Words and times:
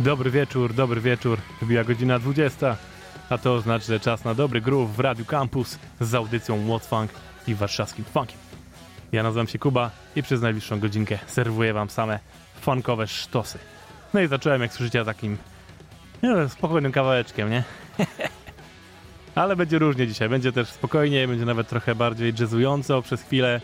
Dobry 0.00 0.30
wieczór, 0.30 0.74
dobry 0.74 1.00
wieczór. 1.00 1.38
Wbiła 1.62 1.84
godzina 1.84 2.18
20, 2.18 2.76
a 3.30 3.38
to 3.38 3.54
oznacza, 3.54 3.86
że 3.86 4.00
czas 4.00 4.24
na 4.24 4.34
dobry 4.34 4.60
groove 4.60 4.90
w 4.96 5.00
Radiu 5.00 5.24
Campus 5.24 5.78
z 6.00 6.14
audycją 6.14 6.66
What's 6.66 6.86
Funk 6.86 7.10
i 7.48 7.54
warszawskim 7.54 8.04
funkiem. 8.04 8.38
Ja 9.12 9.22
nazywam 9.22 9.48
się 9.48 9.58
Kuba 9.58 9.90
i 10.16 10.22
przez 10.22 10.42
najbliższą 10.42 10.80
godzinkę 10.80 11.18
serwuję 11.26 11.72
wam 11.72 11.90
same 11.90 12.18
funkowe 12.60 13.06
sztosy. 13.06 13.58
No 14.14 14.20
i 14.20 14.26
zacząłem, 14.26 14.62
jak 14.62 14.72
słyszycie, 14.72 15.04
takim 15.04 15.36
spokojnym 16.48 16.92
kawałeczkiem, 16.92 17.50
nie? 17.50 17.64
ale 19.34 19.56
będzie 19.56 19.78
różnie 19.78 20.06
dzisiaj. 20.06 20.28
Będzie 20.28 20.52
też 20.52 20.68
spokojniej, 20.68 21.28
będzie 21.28 21.44
nawet 21.44 21.68
trochę 21.68 21.94
bardziej 21.94 22.34
jazzująco 22.40 23.02
przez 23.02 23.22
chwilę, 23.22 23.60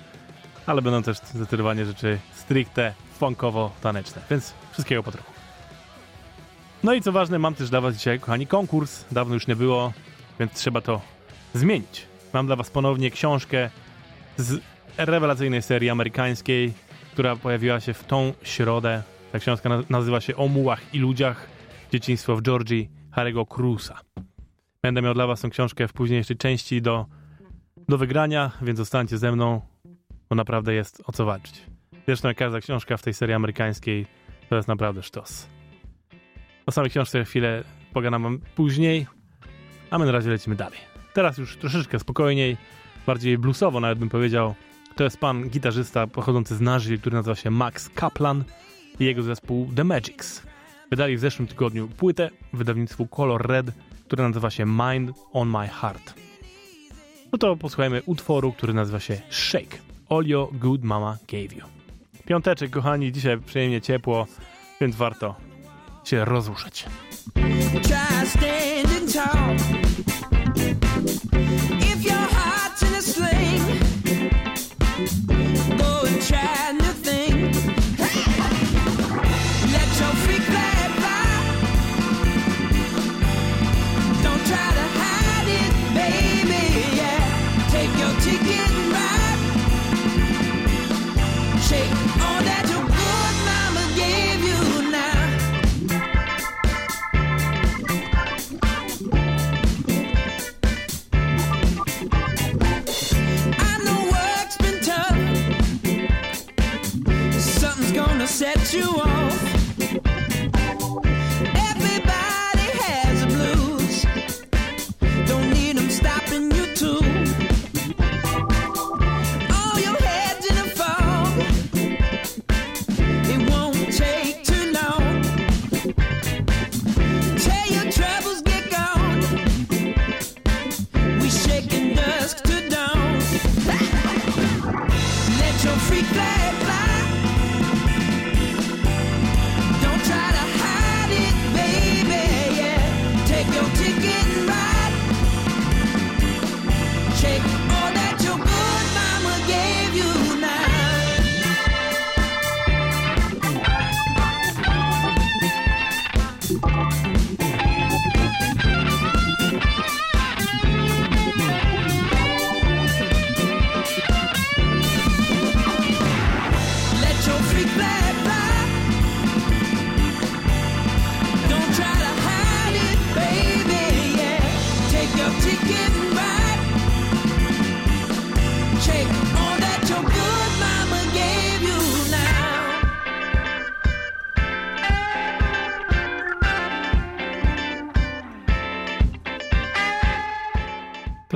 ale 0.67 0.83
będą 0.83 1.03
też 1.03 1.19
zdecydowanie 1.19 1.87
rzeczy 1.87 2.19
stricte 2.35 2.95
funkowo-taneczne, 3.21 4.21
więc 4.31 4.55
wszystkiego 4.73 5.03
po 5.03 5.13
trochu. 5.13 5.32
No 6.85 6.95
i 6.95 7.03
co 7.03 7.13
ważne, 7.13 7.39
mam 7.39 7.55
też 7.55 7.71
dla 7.71 7.81
was 7.81 7.97
dzisiaj, 7.97 8.21
kochani, 8.21 8.47
konkurs. 8.47 9.05
Dawno 9.13 9.35
już 9.35 9.47
nie 9.47 9.57
było, 9.57 9.93
więc 10.41 10.53
trzeba 10.53 10.81
to 10.81 11.01
zmienić. 11.55 12.07
Mam 12.33 12.47
dla 12.47 12.57
was 12.57 12.71
ponownie 12.71 13.11
książkę 13.11 13.71
z 14.37 14.61
rewelacyjnej 14.99 15.63
serii 15.63 15.91
amerykańskiej, 15.91 16.73
która 17.13 17.37
pojawiła 17.37 17.81
się 17.81 17.95
w 17.95 18.05
tą 18.05 18.33
środę. 18.43 19.03
Ta 19.33 19.39
książka 19.39 19.71
nazywa 19.91 20.21
się 20.21 20.37
O 20.37 20.49
mułach 20.49 20.95
i 20.95 20.99
ludziach. 20.99 21.47
Dzieciństwo 21.93 22.37
w 22.37 22.43
Georgii 22.43 22.91
Harry'ego 23.17 23.49
Cruza. 23.49 24.01
Będę 24.83 25.03
miał 25.03 25.15
dla 25.15 25.27
was 25.27 25.41
tę 25.41 25.51
książkę 25.51 25.89
w 25.89 25.93
późniejszej 25.93 26.37
części 26.37 26.83
do, 26.83 27.07
do 27.89 27.99
wygrania, 27.99 28.51
więc 28.63 28.79
zostańcie 28.79 29.19
ze 29.19 29.33
mną, 29.33 29.61
bo 30.31 30.37
naprawdę 30.37 30.75
jest 30.75 31.03
o 31.07 31.13
co 31.13 31.25
walczyć. 31.25 31.63
Zresztą 32.07 32.29
każda 32.37 32.61
książka 32.61 32.97
w 32.97 33.03
tej 33.03 33.15
serii 33.15 33.35
amerykańskiej 33.35 34.07
to 34.49 34.57
jest 34.57 34.69
naprawdę 34.69 35.03
sztos. 35.03 35.49
O 36.67 36.73
samej 36.73 36.91
książce 36.91 37.25
chwilę 37.25 37.65
pogadam 37.93 38.39
później, 38.55 39.07
a 39.91 39.99
my 39.99 40.07
na 40.07 40.13
razie 40.13 40.31
lecimy 40.31 40.57
dalej. 40.57 40.79
Teraz 41.13 41.39
już 41.39 41.57
troszeczkę 41.57 41.99
spokojniej, 41.99 42.57
bardziej 43.07 43.39
bluesowo 43.39 43.81
nawet 43.81 43.99
bym 43.99 44.09
powiedział. 44.09 44.55
To 44.97 45.05
jest 45.05 45.21
pan 45.21 45.49
gitarzysta 45.49 46.07
pochodzący 46.07 46.57
z 46.57 46.61
Nashville, 46.61 46.99
który 46.99 47.17
nazywa 47.17 47.37
się 47.37 47.51
Max 47.51 47.89
Kaplan 47.89 48.45
i 49.01 49.05
jego 49.05 49.23
zespół 49.23 49.71
The 49.77 49.85
Magics. 49.85 50.43
Wydali 50.91 51.17
w 51.17 51.21
zeszłym 51.21 51.49
tygodniu 51.49 51.89
płytę 51.89 52.31
w 52.53 52.57
wydawnictwu 52.57 53.07
Color 53.07 53.47
Red, 53.47 53.67
która 54.07 54.29
nazywa 54.29 54.51
się 54.51 54.67
Mind 54.67 55.11
on 55.33 55.49
My 55.49 55.69
Heart. 55.69 56.15
No 57.33 57.39
to 57.39 57.57
posłuchajmy 57.57 58.03
utworu, 58.07 58.53
który 58.53 58.75
nazywa 58.75 59.01
się 59.01 59.21
Shake. 59.31 59.79
All 60.09 60.27
Your 60.27 60.49
Good 60.53 60.85
Mama 60.85 61.19
Gave 61.29 61.57
You. 61.57 61.67
Piąteczek, 62.27 62.71
kochani, 62.71 63.13
dzisiaj 63.13 63.39
przyjemnie 63.39 63.81
ciepło, 63.81 64.27
więc 64.81 64.97
warto 64.97 65.37
się 66.05 66.25
rozruszać. 66.25 66.87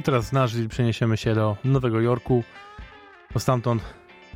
Teraz 0.06 0.26
z 0.26 0.32
Nashville 0.32 0.68
przeniesiemy 0.68 1.16
się 1.16 1.34
do 1.34 1.56
Nowego 1.64 2.00
Jorku, 2.00 2.44
bo 3.34 3.40
stamtąd 3.40 3.82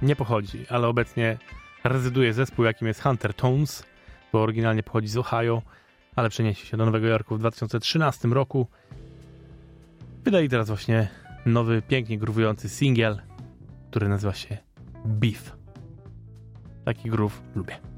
nie 0.03 0.17
pochodzi, 0.17 0.67
ale 0.69 0.89
obecnie 0.89 1.39
rezyduje 1.85 2.33
zespół, 2.33 2.65
jakim 2.65 2.89
jest 2.89 3.03
Hunter 3.03 3.35
Tones, 3.35 3.85
bo 4.33 4.43
oryginalnie 4.43 4.83
pochodzi 4.83 5.09
z 5.09 5.17
Ohio, 5.17 5.63
ale 6.17 6.29
przeniesie 6.31 6.67
się 6.67 6.77
do 6.77 6.87
Nowego 6.87 7.07
Jorku 7.07 7.37
w 7.37 7.39
2013 7.39 8.29
roku. 8.29 8.67
Wydali 10.25 10.49
teraz 10.49 10.69
właśnie 10.69 11.09
nowy, 11.47 11.83
pięknie 11.83 12.19
gruwujący 12.19 12.69
singiel, 12.69 13.21
który 13.91 14.09
nazywa 14.09 14.35
się 14.35 14.59
Beef. 15.05 15.57
Taki 16.85 17.11
groove 17.11 17.43
lubię. 17.55 17.90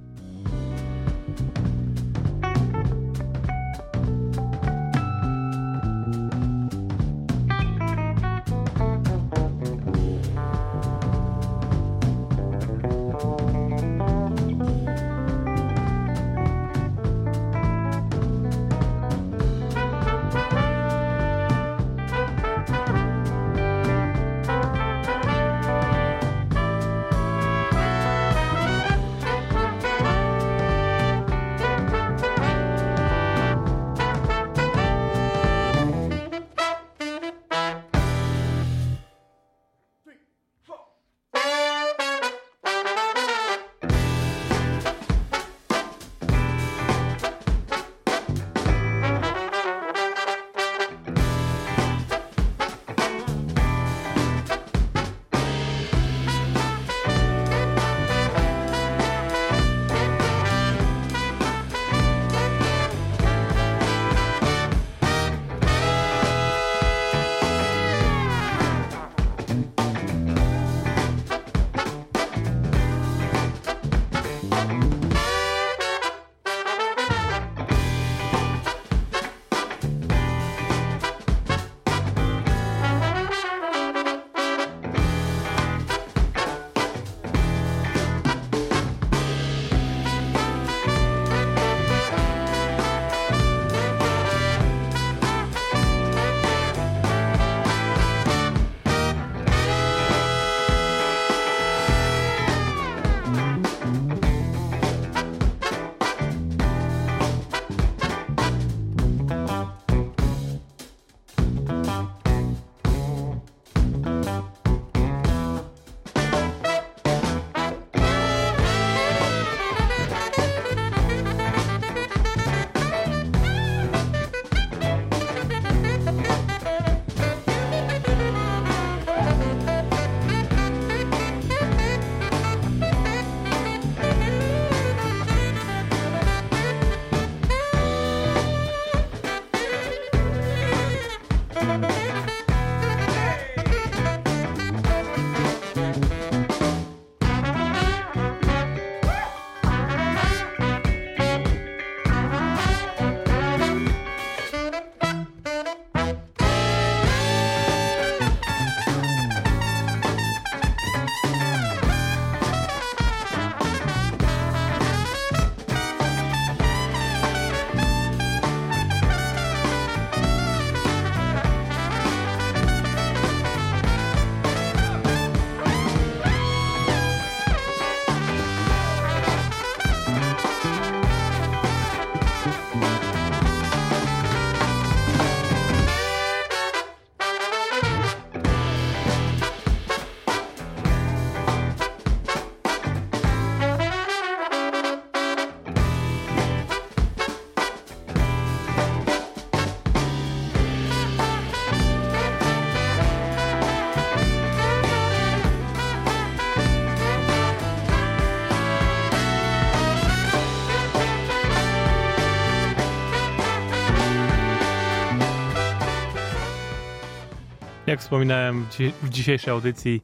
Jak 217.93 218.01
wspominałem 218.01 218.67
w 219.03 219.08
dzisiejszej 219.08 219.53
audycji, 219.53 220.03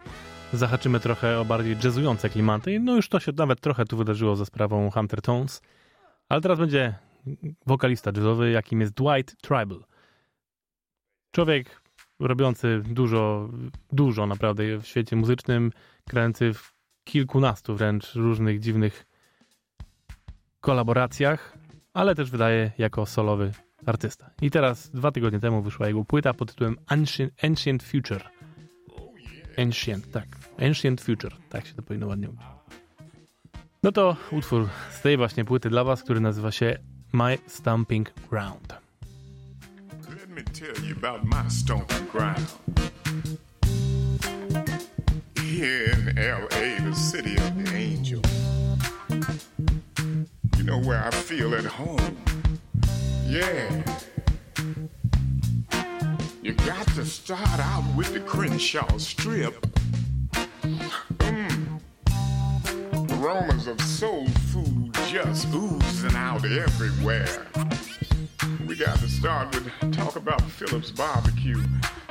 zahaczymy 0.53 1.01
trochę 1.01 1.41
o 1.41 1.45
bardziej 1.45 1.77
jazzujące 1.85 2.29
klimaty. 2.29 2.81
No 2.81 2.97
już 2.97 3.09
to 3.09 3.21
się 3.21 3.33
nawet 3.37 3.61
trochę 3.61 3.85
tu 3.85 3.97
wydarzyło 3.97 4.37
za 4.37 4.45
sprawą 4.45 4.91
Hunter 4.91 5.23
Tones. 5.23 5.63
Ale 6.29 6.41
teraz 6.41 6.59
będzie 6.59 6.95
wokalista 7.67 8.11
jazzowy, 8.17 8.51
jakim 8.51 8.81
jest 8.81 8.93
Dwight 8.93 9.37
Tribal. 9.43 9.85
Człowiek 11.31 11.83
robiący 12.21 12.83
dużo, 12.87 13.49
dużo 13.93 14.27
naprawdę 14.27 14.79
w 14.79 14.87
świecie 14.87 15.17
muzycznym, 15.17 15.73
grający 16.07 16.55
w 16.55 16.75
kilkunastu 17.05 17.77
wręcz 17.77 18.15
różnych 18.15 18.61
dziwnych 18.61 19.07
kolaboracjach, 20.61 21.59
ale 21.95 22.15
też 22.15 22.31
wydaje 22.31 22.73
jako 22.79 23.07
solowy 23.07 23.53
artysta. 23.87 24.31
I 24.43 24.51
teraz, 24.51 24.91
dwa 24.91 25.13
tygodnie 25.13 25.41
temu 25.41 25.63
wyszła 25.63 25.87
jego 25.87 26.05
płyta 26.05 26.35
pod 26.35 26.49
tytułem 26.49 26.77
Ancient, 26.87 27.45
Ancient 27.45 27.83
Future. 27.83 28.31
Ancient, 29.59 30.11
tak. 30.11 30.27
Ancient 30.69 31.01
Future, 31.01 31.37
tak 31.49 31.67
się 31.67 31.75
to 31.75 31.83
powinno 31.83 32.07
ładnie 32.07 32.27
mówić. 32.27 32.43
No 33.83 33.93
to 33.93 34.17
utwór 34.31 34.69
z 34.91 35.01
tej 35.01 35.17
właśnie 35.17 35.45
płyty 35.45 35.71
dla 35.71 35.85
was, 35.85 36.03
który 36.03 36.21
nazywa 36.21 36.53
się 36.53 36.79
My 37.13 37.39
Stomping 37.47 38.13
Ground. 38.31 38.75
Let 40.09 40.29
me 40.29 40.43
tell 40.43 40.85
you 40.89 40.97
about 40.97 41.25
my 41.25 41.51
stomping 41.51 42.13
ground. 42.13 42.59
Here 45.37 45.93
in 45.93 46.19
L.A., 46.19 46.83
the 46.91 46.95
city 46.95 47.37
of 47.37 47.65
the 47.65 47.77
angel. 47.77 48.21
You 50.59 50.65
know 50.65 50.87
where 50.87 51.09
I 51.09 51.11
feel 51.11 51.55
at 51.55 51.67
home. 51.67 52.17
Yeah. 53.29 53.85
You 56.43 56.55
got 56.55 56.87
to 56.95 57.05
start 57.05 57.61
out 57.61 57.85
with 57.95 58.15
the 58.15 58.21
Crenshaw 58.21 58.97
Strip. 58.97 59.55
Mm. 61.19 61.81
Aromas 63.21 63.67
of 63.67 63.79
soul 63.83 64.27
food 64.51 64.95
just 65.09 65.47
oozing 65.53 66.17
out 66.17 66.47
everywhere. 66.47 67.47
We 68.69 68.77
got 68.77 68.99
to 68.99 69.09
start 69.09 69.55
with 69.55 69.97
talk 69.97 70.17
about 70.17 70.43
Phillips 70.43 70.91
Barbecue. 70.91 71.57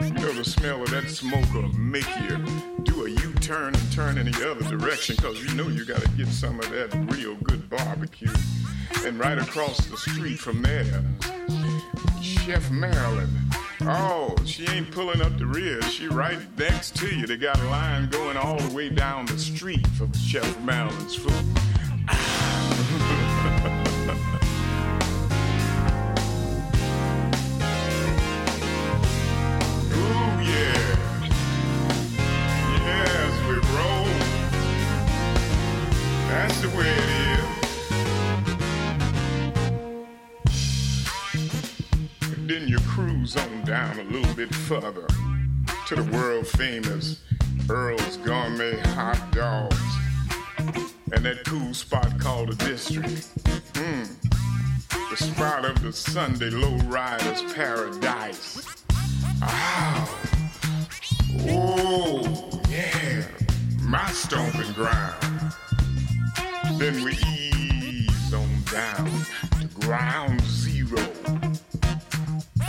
You 0.02 0.10
know 0.10 0.34
the 0.34 0.44
smell 0.44 0.82
of 0.82 0.90
that 0.90 1.08
smoke 1.08 1.54
will 1.54 1.72
make 1.74 2.08
you 2.22 2.44
do 2.82 3.06
a 3.06 3.10
U-turn 3.12 3.76
and 3.76 3.92
turn 3.92 4.18
in 4.18 4.32
the 4.32 4.52
other 4.52 4.68
direction 4.68 5.18
because 5.18 5.46
you 5.46 5.54
know 5.54 5.68
you 5.68 5.86
got 5.86 6.02
to 6.02 6.10
get 6.18 6.26
some 6.30 6.60
of 6.60 6.68
that 6.72 6.96
real 7.14 7.36
good 7.44 7.70
barbecue. 7.70 8.34
And 9.06 9.20
right 9.20 9.38
across 9.38 9.86
the 9.86 9.98
street 9.98 10.40
from 10.40 10.64
there, 10.64 11.04
Chef 12.24 12.72
Marilyn. 12.72 13.30
Oh, 13.82 14.36
she 14.44 14.68
ain't 14.70 14.90
pulling 14.90 15.22
up 15.22 15.38
the 15.38 15.46
rear. 15.46 15.80
She 15.84 16.08
right 16.08 16.40
next 16.58 16.96
to 16.98 17.16
you. 17.16 17.28
They 17.28 17.38
got 17.38 17.60
a 17.60 17.70
line 17.70 18.10
going 18.10 18.36
all 18.36 18.58
the 18.58 18.76
way 18.76 18.90
down 18.90 19.28
the 19.28 19.38
street 19.38 19.86
for 19.90 20.12
Chef 20.18 20.60
Marilyn's 20.62 21.16
food. 21.18 21.46
Down 43.68 44.00
a 44.00 44.04
little 44.04 44.34
bit 44.34 44.56
further 44.56 45.06
to 45.88 45.96
the 45.96 46.18
world 46.18 46.48
famous 46.48 47.22
Earl's 47.70 48.16
Gourmet 48.16 48.78
Hot 48.92 49.22
Dogs 49.34 49.76
and 51.12 51.26
that 51.26 51.44
cool 51.44 51.74
spot 51.74 52.18
called 52.18 52.54
the 52.54 52.66
District. 52.66 53.10
Mm. 53.74 54.08
The 55.10 55.18
spot 55.18 55.66
of 55.66 55.82
the 55.82 55.92
Sunday 55.92 56.50
lowriders 56.50 57.54
paradise. 57.54 58.86
Oh, 59.44 60.20
oh, 61.50 62.62
yeah, 62.70 63.26
my 63.82 64.10
stomping 64.12 64.72
ground. 64.72 65.54
Then 66.78 67.04
we 67.04 67.18
ease 67.28 68.34
on 68.34 68.48
down 68.72 69.12
to 69.60 69.68
ground 69.86 70.42
zero. 70.44 71.02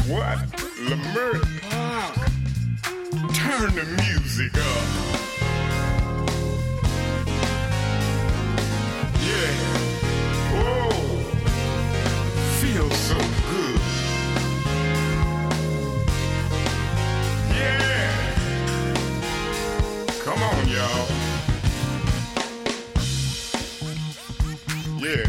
What? 0.08 0.67
Lamert 0.80 1.42
Park. 1.60 2.14
Turn 3.34 3.74
the 3.74 3.84
music 4.04 4.56
up. 4.56 4.86
Yeah. 9.20 9.52
Oh, 10.54 10.92
feels 12.60 12.96
so 12.96 13.16
good. 13.50 13.80
Yeah. 17.50 18.14
Come 20.22 20.42
on, 20.44 20.68
y'all. 20.68 21.08
Yeah. 25.00 25.26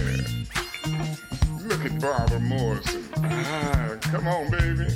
Look 1.67 1.85
at 1.85 1.99
Barbara 1.99 2.39
Morrison. 2.39 3.03
Ah, 3.15 3.97
come 4.01 4.27
on, 4.27 4.51
baby. 4.51 4.87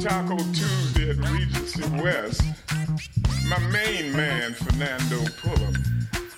Taco 0.00 0.36
Tuesday 0.36 1.10
at 1.10 1.16
Regency 1.16 1.82
West. 2.02 2.42
My 3.48 3.58
main 3.70 4.12
man, 4.12 4.52
Fernando 4.52 5.20
Pullum. 5.40 5.76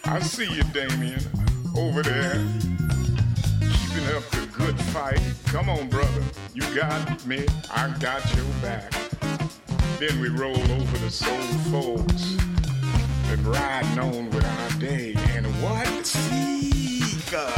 I 0.05 0.21
see 0.21 0.53
you, 0.53 0.63
Damien, 0.73 1.21
over 1.77 2.03
there. 2.03 2.35
Keeping 3.61 4.07
up 4.15 4.25
the 4.31 4.49
good 4.53 4.79
fight. 4.93 5.21
Come 5.47 5.69
on, 5.69 5.89
brother. 5.89 6.23
You 6.55 6.63
got 6.75 7.27
me. 7.27 7.47
I 7.75 7.93
got 7.99 8.23
your 8.37 8.45
back. 8.63 8.93
Then 9.99 10.21
we 10.21 10.29
roll 10.29 10.57
over 10.57 10.99
the 10.99 11.11
soul 11.11 11.37
folks 11.73 12.37
and 13.31 13.47
riding 13.47 13.99
on 13.99 14.31
with 14.31 14.45
our 14.45 14.81
day. 14.81 15.15
And 15.31 15.47
what? 15.63 16.07
Seeker. 16.07 17.53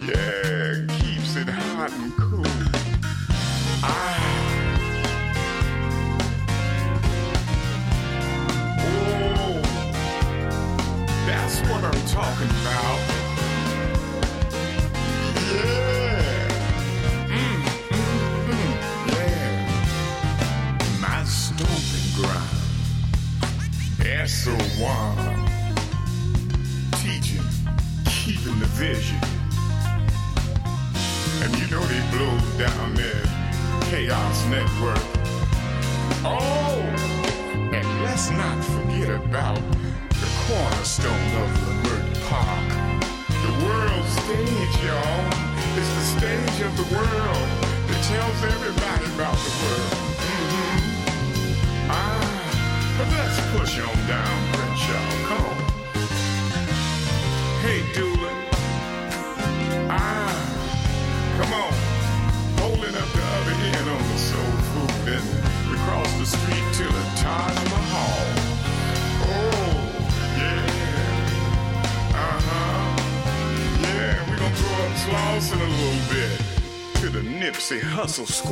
Yeah, 0.00 0.86
keeps 0.98 1.36
it 1.36 1.48
hot 1.48 1.92
and 1.92 2.16
cool. 2.16 2.42
Ah. 3.84 4.21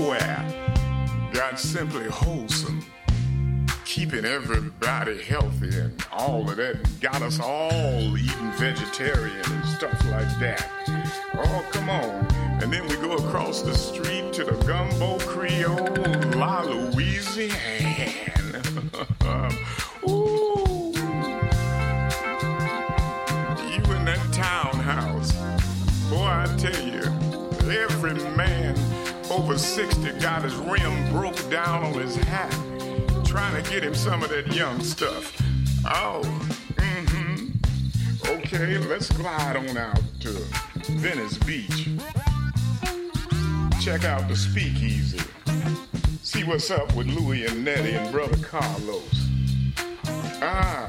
Square. 0.01 0.47
Simply 1.57 2.09
wholesome 2.09 2.83
keeping 3.85 4.25
everybody 4.25 5.21
healthy 5.21 5.69
and 5.79 6.07
all 6.11 6.49
of 6.49 6.57
that 6.57 6.79
got 7.01 7.21
us 7.21 7.39
all 7.39 8.17
eating 8.17 8.53
vegetarian 8.53 9.45
and 9.45 9.65
stuff 9.67 9.93
like 10.11 10.39
that. 10.39 10.71
Oh, 11.35 11.67
come 11.71 11.91
on. 11.91 12.27
And 12.63 12.73
then 12.73 12.87
we 12.87 12.95
go 12.97 13.13
across 13.17 13.61
the 13.61 13.75
street 13.75 14.33
to 14.35 14.45
the 14.45 14.53
Gumbo 14.65 15.19
Creole, 15.19 15.77
La 16.39 16.63
Louisiana. 16.63 17.80
60 29.91 30.21
got 30.21 30.43
his 30.43 30.55
rim 30.55 31.13
broke 31.13 31.51
down 31.51 31.83
on 31.83 31.95
his 31.95 32.15
hat, 32.15 32.51
trying 33.25 33.61
to 33.61 33.71
get 33.71 33.83
him 33.83 33.95
some 33.95 34.23
of 34.23 34.31
that 34.31 34.55
young 34.55 34.81
stuff. 34.83 35.37
Oh, 35.85 36.21
mm-hmm. 36.75 38.29
Okay, 38.29 38.79
let's 38.79 39.11
glide 39.11 39.57
on 39.57 39.77
out 39.77 40.01
to 40.21 40.31
Venice 40.93 41.39
Beach. 41.39 41.89
Check 43.81 44.05
out 44.05 44.29
the 44.29 44.37
speakeasy. 44.37 45.21
See 46.23 46.45
what's 46.45 46.71
up 46.71 46.95
with 46.95 47.09
Louie 47.09 47.47
and 47.47 47.65
Nettie 47.65 47.95
and 47.95 48.13
brother 48.13 48.37
Carlos. 48.45 49.29
Ah, 50.43 50.89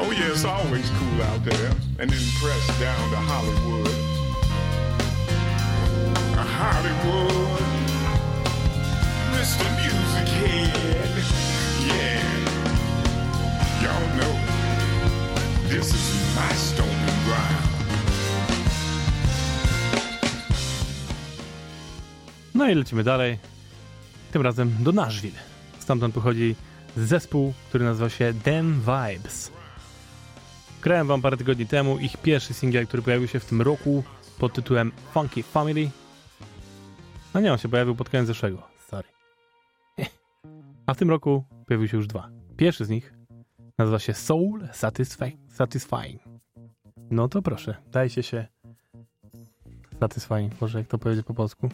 oh 0.00 0.10
yeah, 0.10 0.30
it's 0.32 0.44
always 0.44 0.90
cool 0.90 1.22
out 1.22 1.44
there. 1.44 1.70
And 2.00 2.10
then 2.10 2.32
press 2.40 2.80
down 2.80 3.10
to 3.10 3.16
Hollywood. 3.16 4.08
Hollywood, 6.60 7.77
Head. 9.56 10.74
Yeah, 11.86 12.22
y'all 13.82 14.08
know 14.18 14.34
this 15.68 15.88
is 15.94 16.06
my 16.36 16.52
ground. 17.24 17.68
No 22.54 22.68
i 22.68 22.74
lecimy 22.74 23.04
dalej. 23.04 23.38
Tym 24.32 24.42
razem 24.42 24.76
do 24.80 24.92
Nashville. 24.92 25.38
Stamtąd 25.78 26.14
pochodzi 26.14 26.54
zespół, 26.96 27.52
który 27.68 27.84
nazywa 27.84 28.10
się 28.10 28.34
Them 28.44 28.80
Vibes. 28.80 29.50
Grałem 30.82 31.06
wam 31.06 31.22
parę 31.22 31.36
tygodni 31.36 31.66
temu 31.66 31.98
ich 31.98 32.16
pierwszy 32.16 32.54
singiel, 32.54 32.86
który 32.86 33.02
pojawił 33.02 33.28
się 33.28 33.40
w 33.40 33.44
tym 33.44 33.62
roku 33.62 34.04
pod 34.38 34.52
tytułem 34.52 34.92
Funky 35.14 35.42
Family. 35.42 35.90
No 37.34 37.40
nie, 37.40 37.52
on 37.52 37.58
się 37.58 37.68
pojawił 37.68 37.94
pod 37.94 38.08
koniec 38.08 38.26
zeszłego. 38.26 38.67
A 40.88 40.94
w 40.94 40.96
tym 40.96 41.10
roku 41.10 41.44
pojawił 41.66 41.88
się 41.88 41.96
już 41.96 42.06
dwa. 42.06 42.28
Pierwszy 42.56 42.84
z 42.84 42.88
nich 42.88 43.14
nazywa 43.78 43.98
się 43.98 44.14
Soul 44.14 44.68
Satisfying. 45.48 46.22
No 47.10 47.28
to 47.28 47.42
proszę, 47.42 47.76
dajcie 47.92 48.22
się 48.22 48.46
Satisfying. 50.00 50.60
Może 50.60 50.78
jak 50.78 50.88
to 50.88 50.98
powiedzieć 50.98 51.26
po 51.26 51.34
polsku? 51.34 51.68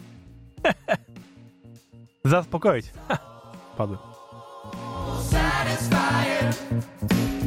Zaspokoić. 2.25 2.93
Padłem. 3.77 3.99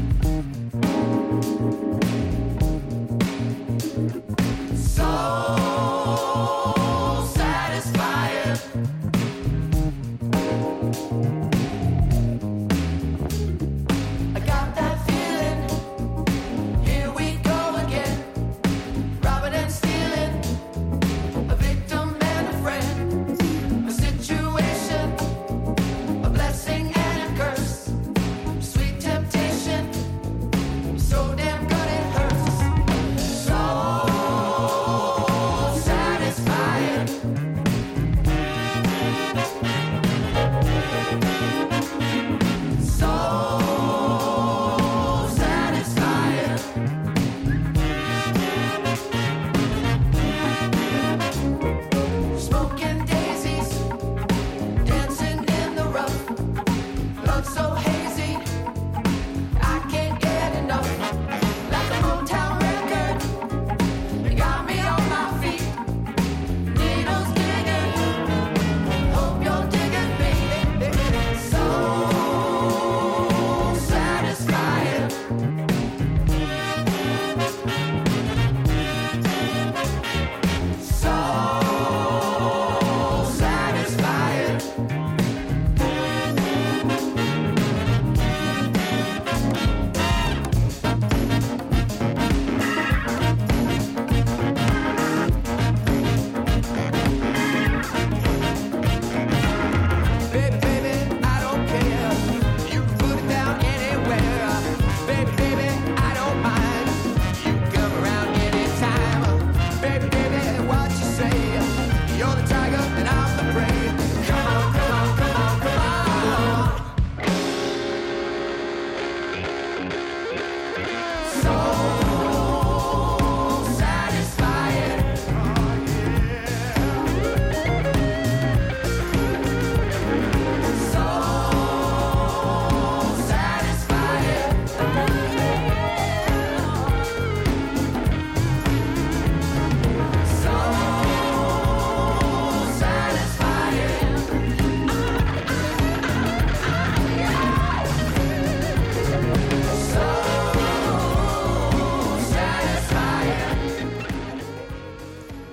I 0.04 0.07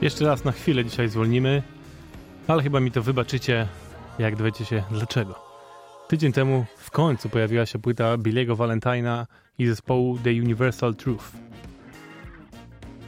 Jeszcze 0.05 0.25
raz 0.25 0.43
na 0.43 0.51
chwilę 0.51 0.85
dzisiaj 0.85 1.09
zwolnimy, 1.09 1.63
ale 2.47 2.63
chyba 2.63 2.79
mi 2.79 2.91
to 2.91 3.01
wybaczycie, 3.01 3.67
jak 4.19 4.35
dowiecie 4.35 4.65
się 4.65 4.83
dlaczego. 4.91 5.35
Tydzień 6.07 6.31
temu 6.31 6.65
w 6.77 6.91
końcu 6.91 7.29
pojawiła 7.29 7.65
się 7.65 7.79
płyta 7.79 8.17
Billiego 8.17 8.55
Valentina 8.55 9.27
i 9.57 9.67
zespołu 9.67 10.19
The 10.23 10.29
Universal 10.29 10.95
Truth. 10.95 11.25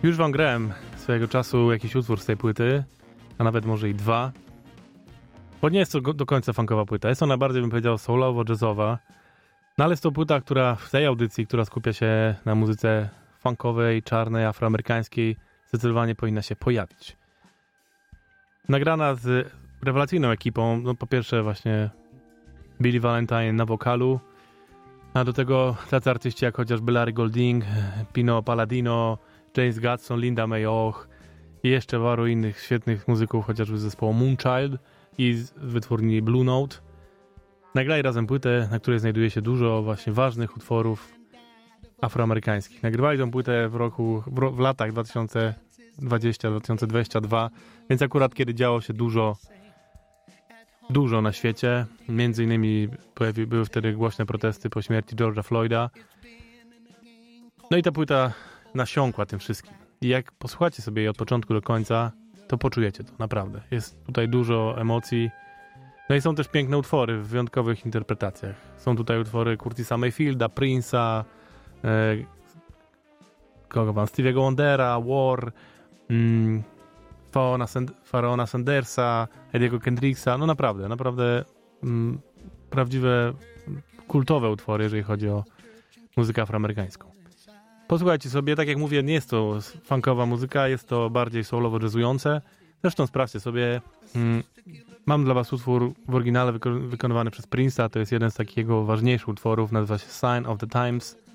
Już 0.03 0.17
wam 0.17 0.31
grałem 0.31 0.73
swojego 0.95 1.27
czasu 1.27 1.71
jakiś 1.71 1.95
utwór 1.95 2.19
z 2.19 2.25
tej 2.25 2.38
płyty, 2.38 2.83
a 3.38 3.43
nawet 3.43 3.65
może 3.65 3.89
i 3.89 3.93
dwa. 3.93 4.31
Bo 5.62 5.69
nie 5.69 5.79
jest 5.79 5.91
to 5.91 6.01
do 6.01 6.25
końca 6.25 6.53
funkowa 6.53 6.86
płyta. 6.86 7.10
Jest 7.10 7.23
ona 7.23 7.38
bardziej, 7.38 7.62
bym 7.62 7.69
powiedział, 7.69 7.95
soulowo-jazzowa. 7.95 8.97
No 9.77 9.83
ale 9.83 9.93
jest 9.93 10.03
to 10.03 10.12
płyta, 10.12 10.41
która 10.41 10.75
w 10.75 10.89
tej 10.89 11.05
audycji, 11.05 11.47
która 11.47 11.65
skupia 11.65 11.93
się 11.93 12.36
na 12.45 12.55
muzyce 12.55 13.10
funkowej, 13.39 14.03
czarnej, 14.03 14.45
afroamerykańskiej, 14.45 15.38
zdecydowanie 15.67 16.15
powinna 16.15 16.41
się 16.41 16.56
pojawić. 16.56 17.17
Nagrana 18.69 19.15
z 19.15 19.51
rewelacyjną 19.84 20.30
ekipą, 20.30 20.82
no 20.82 20.95
po 20.95 21.08
pierwsze 21.08 21.43
właśnie 21.43 21.89
Billy 22.82 22.99
Valentine 22.99 23.53
na 23.53 23.65
wokalu, 23.65 24.19
a 25.13 25.23
do 25.23 25.34
tego 25.34 25.75
tacy 25.89 26.10
artyści 26.10 26.45
jak 26.45 26.58
chociażby 26.58 26.91
Larry 26.91 27.13
Golding, 27.13 27.63
Pino 28.13 28.43
Palladino, 28.43 29.17
James 29.58 29.80
Gatson, 29.80 30.19
Linda 30.19 30.47
May 30.47 30.65
Och 30.65 31.08
i 31.63 31.69
jeszcze 31.69 31.99
paru 31.99 32.27
innych 32.27 32.60
świetnych 32.60 33.08
muzyków, 33.08 33.45
chociażby 33.45 33.77
z 33.77 33.82
zespołu 33.82 34.13
Moonchild 34.13 34.82
i 35.17 35.34
z 35.34 35.51
wytwórni 35.51 36.21
Blue 36.21 36.43
Note. 36.43 36.75
Nagrali 37.75 38.01
razem 38.01 38.27
płytę, 38.27 38.67
na 38.71 38.80
której 38.80 38.99
znajduje 38.99 39.30
się 39.30 39.41
dużo 39.41 39.82
właśnie 39.84 40.13
ważnych 40.13 40.58
utworów 40.58 41.16
afroamerykańskich. 42.01 42.83
Nagrywali 42.83 43.19
tą 43.19 43.31
płytę 43.31 43.69
w 43.69 43.75
roku, 43.75 44.23
w, 44.27 44.55
w 44.55 44.60
latach 44.60 44.93
2020-2022, 44.93 47.49
więc 47.89 48.01
akurat 48.01 48.36
kiedy 48.36 48.53
działo 48.53 48.81
się 48.81 48.93
dużo 48.93 49.38
dużo 50.89 51.21
na 51.21 51.33
świecie. 51.33 51.86
Między 52.10 52.43
innymi 52.43 52.88
pojawi, 53.13 53.47
były 53.47 53.65
wtedy 53.65 53.93
głośne 53.93 54.25
protesty 54.25 54.69
po 54.69 54.81
śmierci 54.81 55.15
George'a 55.15 55.43
Floyda. 55.43 55.89
No 57.71 57.77
i 57.77 57.83
ta 57.83 57.91
płyta 57.91 58.33
nasiąkła 58.75 59.25
tym 59.25 59.39
wszystkim. 59.39 59.73
I 60.01 60.07
jak 60.07 60.31
posłuchacie 60.31 60.81
sobie 60.81 61.01
jej 61.01 61.10
od 61.10 61.17
początku 61.17 61.53
do 61.53 61.62
końca, 61.62 62.12
to 62.47 62.57
poczujecie 62.57 63.03
to, 63.03 63.13
naprawdę. 63.19 63.62
Jest 63.71 64.05
tutaj 64.05 64.29
dużo 64.29 64.81
emocji. 64.81 65.29
No 66.10 66.15
i 66.15 66.21
są 66.21 66.36
też 66.36 66.47
piękne 66.47 66.77
utwory 66.77 67.17
w 67.17 67.27
wyjątkowych 67.27 67.86
interpretacjach. 67.86 68.55
Są 68.77 68.95
tutaj 68.95 69.19
utwory 69.19 69.57
Curtisa 69.57 69.97
Mayfielda, 69.97 70.47
Prince'a, 70.47 71.23
kogo 73.68 73.94
wam? 73.94 74.06
Stevie'ego 74.06 74.42
Wondera, 74.42 75.00
War, 75.00 75.52
mm, 76.10 76.63
Faraona, 77.32 77.68
Sand 77.68 77.92
Faraona 78.04 78.46
Sandersa, 78.46 79.28
Ediego 79.54 79.80
Kendricksa. 79.80 80.38
No 80.38 80.46
naprawdę, 80.46 80.88
naprawdę 80.88 81.46
mm, 81.84 82.20
prawdziwe, 82.70 83.34
kultowe 84.08 84.50
utwory, 84.50 84.84
jeżeli 84.84 85.04
chodzi 85.04 85.30
o 85.30 85.44
muzykę 86.18 86.42
afroamerykańską. 86.42 87.12
Posłuchajcie 87.88 88.30
sobie, 88.30 88.56
tak 88.56 88.68
jak 88.68 88.78
mówię, 88.78 89.04
nie 89.04 89.13
jest 89.13 89.30
to 89.30 89.60
funkowa 89.84 90.26
muzyka, 90.26 90.68
jest 90.68 90.88
to 90.88 91.10
bardziej 91.10 91.44
soulowo-jazzujące. 91.44 92.42
Zresztą 92.82 93.08
sprawdźcie 93.08 93.40
sobie. 93.40 93.82
Mm, 94.16 94.44
mam 95.06 95.26
dla 95.26 95.34
was 95.34 95.54
utwór 95.54 95.94
w 96.08 96.16
oryginale 96.16 96.52
wyko 96.52 96.70
wykonywany 96.72 97.32
przez 97.32 97.48
Prince'a. 97.48 97.90
To 97.90 98.00
jest 98.00 98.12
jeden 98.12 98.32
z 98.32 98.36
takich 98.36 98.58
jego 98.58 98.86
ważniejszych 98.86 99.28
utworów. 99.28 99.72
Nazywa 99.72 99.98
się 99.98 100.08
Sign 100.08 100.46
of 100.48 100.58
the 100.58 100.68
Times. 100.68 101.27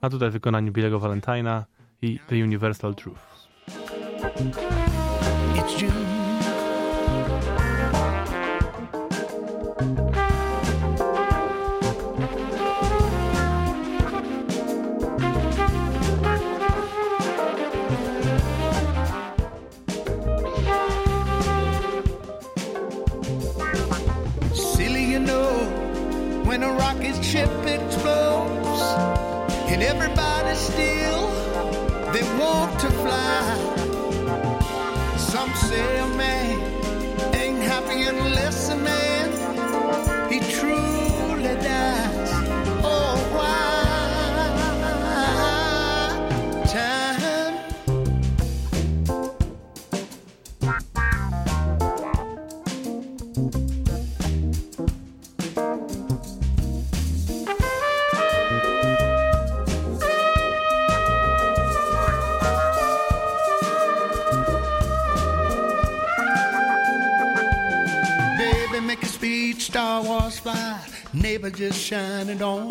A 0.00 0.10
tutaj 0.10 0.30
w 0.30 0.32
wykonaniu 0.32 0.72
Billego 0.72 0.98
Valentina 0.98 1.64
i 2.02 2.18
The 2.28 2.36
Universal 2.36 2.94
Truth. 2.94 3.48
Neighbor, 71.48 71.56
just 71.56 71.80
shine 71.80 72.28
it 72.28 72.42
on. 72.42 72.68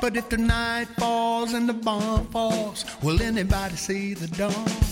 But 0.00 0.16
if 0.16 0.28
the 0.28 0.36
night 0.36 0.88
falls 0.98 1.52
and 1.52 1.68
the 1.68 1.74
bomb 1.74 2.26
falls, 2.28 2.84
will 3.02 3.22
anybody 3.22 3.76
see 3.76 4.14
the 4.14 4.26
dawn? 4.28 4.89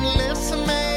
listen, 0.00 0.66
man. 0.66 0.87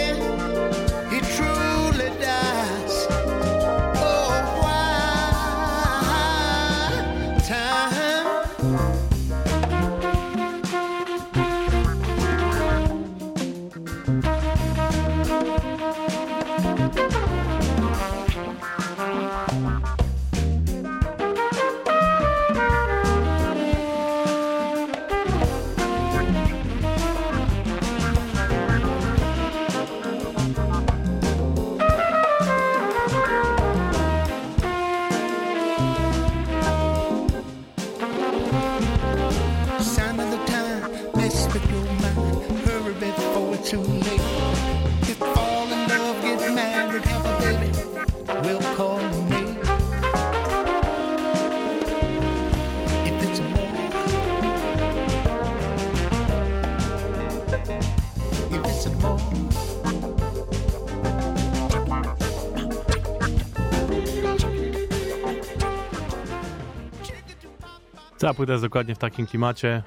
Cała 68.31 68.37
płyta 68.37 68.51
jest 68.51 68.63
dokładnie 68.63 68.95
w 68.95 68.97
takim 68.97 69.27
klimacie. 69.27 69.83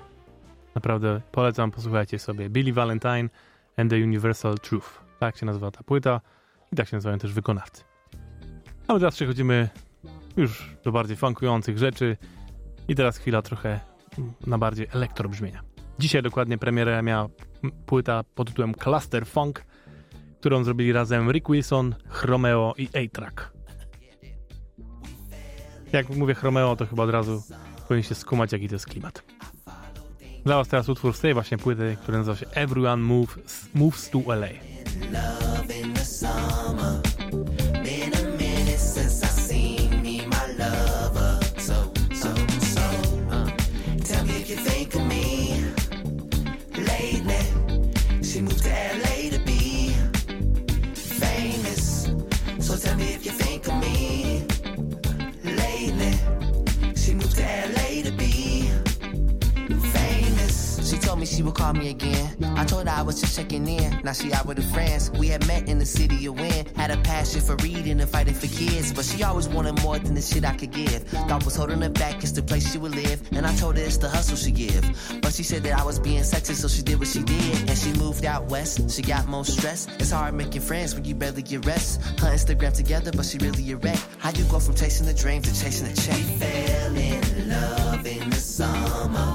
Naprawdę 0.75 1.21
polecam, 1.33 1.71
posłuchajcie 1.71 2.19
sobie. 2.19 2.51
Billy 2.51 2.73
Valentine 2.73 3.29
and 3.77 3.91
the 3.91 3.97
Universal 3.97 4.59
Truth. 4.59 5.01
Tak 5.19 5.37
się 5.37 5.47
nazywa 5.47 5.71
ta 5.71 5.83
płyta 5.83 6.21
i 6.73 6.77
tak 6.77 6.89
się 6.89 6.97
nazywają 6.97 7.19
też 7.19 7.33
wykonawcy. 7.33 7.85
A 8.89 8.93
my 8.93 8.99
teraz 8.99 9.15
przechodzimy 9.15 9.69
już 10.37 10.77
do 10.85 10.93
bardziej 10.93 11.17
funkujących 11.17 11.79
rzeczy 11.79 12.17
i 12.89 12.95
teraz 12.95 13.19
chwila 13.19 13.43
trochę 13.43 13.81
na 14.47 14.59
bardziej 14.59 14.87
elektrobrzmienia. 14.93 15.63
Dzisiaj 15.99 16.23
dokładnie 16.23 16.59
premierę 16.59 17.03
miała 17.03 17.29
płyta 17.87 18.25
pod 18.35 18.49
tytułem 18.49 18.75
Cluster 18.75 19.27
Funk, 19.27 19.65
którą 20.41 20.65
zrobili 20.65 20.93
razem 20.93 21.31
Rick 21.31 21.51
Wilson, 21.51 21.95
Chromeo 22.09 22.75
i 22.79 22.89
A-Track. 22.89 23.53
Jak 25.93 26.11
mówię 26.11 26.35
Chromeo, 26.35 26.77
to 26.77 26.87
chyba 26.87 27.03
od 27.03 27.11
razu 27.11 27.43
powinniście 27.89 28.15
skumać, 28.15 28.53
jaki 28.53 28.69
to 28.69 28.75
jest 28.75 28.87
klimat. 28.87 29.23
Dla 30.45 30.57
was 30.57 30.69
teraz 30.69 30.89
utwór 30.89 31.15
z 31.15 31.21
tej 31.21 31.35
właśnie 31.35 31.59
płyty, 31.59 31.97
który 32.03 32.19
nazywa 32.19 32.37
się 32.37 32.47
Everyone 32.51 33.03
Moves, 33.03 33.67
Moves 33.75 34.11
to 34.11 34.19
LA. 34.19 34.49
Was 63.15 63.21
just 63.21 63.37
checking 63.37 63.67
in. 63.69 64.01
Now 64.03 64.13
she 64.13 64.33
out 64.33 64.47
with 64.47 64.59
her 64.59 64.75
friends. 64.75 65.11
We 65.13 65.29
had 65.29 65.47
met 65.47 65.69
in 65.69 65.79
the 65.79 65.87
city 65.87 66.27
of 66.27 66.35
Win. 66.35 66.67
Had 66.77 66.91
a 66.91 66.97
passion 66.99 67.41
for 67.41 67.55
reading 67.57 68.01
and 68.01 68.11
fighting 68.11 68.35
for 68.35 68.47
kids. 68.47 68.93
But 68.93 69.05
she 69.05 69.23
always 69.23 69.49
wanted 69.49 69.81
more 69.83 69.99
than 69.99 70.15
the 70.15 70.23
shit 70.23 70.45
I 70.45 70.55
could 70.55 70.73
give. 70.73 71.03
Thought 71.29 71.45
was 71.45 71.57
holding 71.57 71.81
her 71.83 71.91
back, 71.91 72.23
it's 72.23 72.33
the 72.33 72.43
place 72.43 72.71
she 72.73 72.79
would 72.79 72.95
live. 72.95 73.23
And 73.33 73.47
I 73.47 73.55
told 73.55 73.77
her 73.77 73.85
it's 73.85 73.99
the 73.99 74.09
hustle 74.09 74.37
she 74.37 74.51
give. 74.51 74.85
But 75.23 75.33
she 75.33 75.43
said 75.43 75.63
that 75.63 75.79
I 75.79 75.85
was 75.85 75.99
being 75.99 76.23
sexist, 76.23 76.63
so 76.63 76.69
she 76.69 76.83
did 76.83 76.99
what 76.99 77.09
she 77.09 77.23
did. 77.23 77.69
And 77.69 77.79
she 77.79 77.93
moved 77.93 78.25
out 78.25 78.47
west. 78.47 78.91
She 78.91 79.03
got 79.03 79.29
more 79.29 79.45
stress. 79.45 79.87
It's 79.99 80.11
hard 80.11 80.35
making 80.35 80.63
friends 80.63 80.95
when 80.95 81.05
you 81.05 81.15
barely 81.15 81.43
get 81.43 81.65
rest. 81.67 82.03
Her 82.21 82.33
Instagram 82.33 82.73
together, 82.73 83.13
but 83.13 83.27
she 83.27 83.39
really 83.39 83.71
a 83.73 83.77
wreck. 83.77 84.01
How 84.19 84.31
you 84.31 84.45
go 84.45 84.59
from 84.59 84.75
chasing 84.75 85.07
the 85.07 85.15
dream 85.15 85.43
to 85.43 85.51
chasing 85.51 85.89
the 85.89 86.01
check? 86.01 86.17
We 86.17 86.47
fell 86.47 86.97
in 86.97 87.49
love 87.49 88.07
in 88.07 88.31
the 88.31 88.37
summer. 88.37 89.34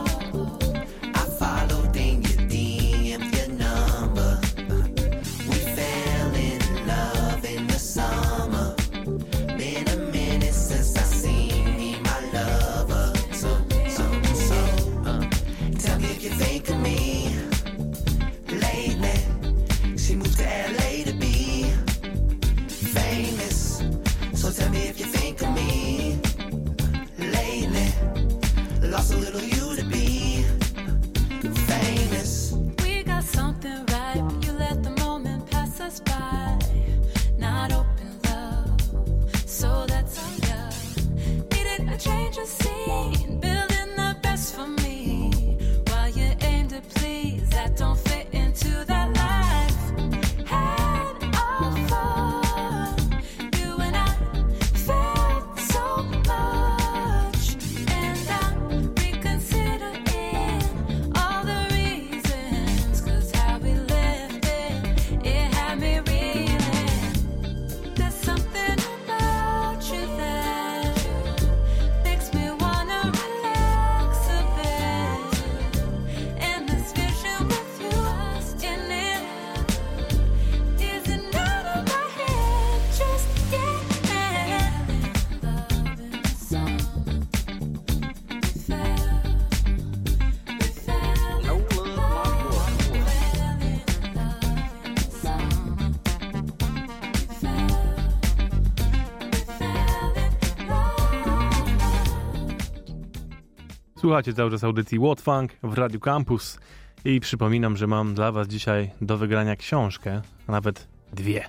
Słuchacie 104.09 104.33
cały 104.33 104.51
czas 104.51 104.63
audycji 104.63 104.99
What 104.99 105.21
Funk 105.21 105.51
w 105.63 105.73
Radiu 105.73 105.99
Campus 105.99 106.59
i 107.05 107.19
przypominam, 107.19 107.77
że 107.77 107.87
mam 107.87 108.13
dla 108.13 108.31
was 108.31 108.47
dzisiaj 108.47 108.91
do 109.01 109.17
wygrania 109.17 109.55
książkę, 109.55 110.21
a 110.47 110.51
nawet 110.51 110.87
dwie. 111.13 111.45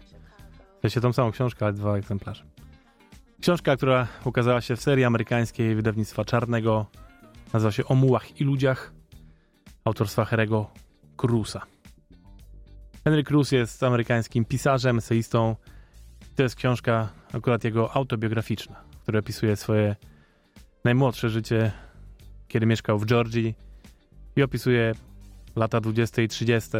W 0.78 0.80
sensie 0.82 1.00
tą 1.00 1.12
samą 1.12 1.30
książkę, 1.30 1.64
ale 1.64 1.74
dwa 1.74 1.96
egzemplarze. 1.96 2.44
Książka, 3.40 3.76
która 3.76 4.06
ukazała 4.24 4.60
się 4.60 4.76
w 4.76 4.80
serii 4.80 5.04
amerykańskiej 5.04 5.74
wydawnictwa 5.74 6.24
Czarnego, 6.24 6.86
nazywa 7.52 7.72
się 7.72 7.84
O 7.84 7.94
mułach 7.94 8.40
i 8.40 8.44
ludziach, 8.44 8.92
autorstwa 9.84 10.24
Harry'ego 10.24 10.64
Cruza. 11.16 11.60
Henry 13.04 13.24
Cruz 13.24 13.52
jest 13.52 13.82
amerykańskim 13.82 14.44
pisarzem, 14.44 14.98
eseistą. 14.98 15.56
To 16.36 16.42
jest 16.42 16.54
książka 16.54 17.08
akurat 17.34 17.64
jego 17.64 17.96
autobiograficzna, 17.96 18.76
która 19.02 19.18
opisuje 19.18 19.56
swoje 19.56 19.96
najmłodsze 20.84 21.28
życie 21.28 21.72
kiedy 22.50 22.66
mieszkał 22.66 22.98
w 22.98 23.06
Georgii 23.06 23.54
i 24.36 24.42
opisuje 24.42 24.94
lata 25.56 25.80
20 25.80 26.22
i 26.22 26.28
30 26.28 26.70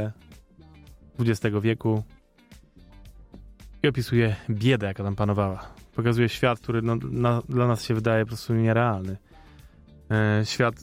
XX 1.18 1.56
wieku 1.62 2.02
i 3.83 3.88
opisuje 3.88 4.37
biedę, 4.50 4.87
jaka 4.87 5.04
tam 5.04 5.16
panowała. 5.16 5.74
Pokazuje 5.94 6.28
świat, 6.28 6.61
który 6.61 6.83
no, 6.83 6.96
na, 7.11 7.42
dla 7.48 7.66
nas 7.66 7.85
się 7.85 7.94
wydaje 7.94 8.24
po 8.24 8.28
prostu 8.28 8.54
nierealny. 8.54 9.16
E, 10.11 10.42
świat, 10.46 10.74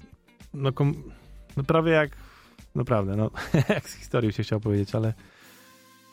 no, 0.54 0.72
kom, 0.72 0.94
no 1.58 1.64
prawie 1.64 1.92
jak, 1.92 2.10
naprawdę, 2.76 3.16
no 3.16 3.32
jak 3.70 3.90
z 3.90 3.96
historii 3.96 4.34
się 4.34 4.44
chciał 4.44 4.60
powiedzieć, 4.60 4.96
ale 4.96 5.14